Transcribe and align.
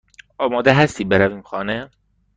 آماده 0.37 0.73
هستی 0.73 1.03
برویم 1.03 1.41
خانه؟ 1.41 1.89